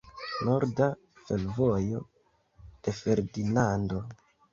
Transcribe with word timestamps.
Norda 0.45 0.85
fervojo 1.27 1.99
de 2.87 2.95
Ferdinando. 3.01 4.01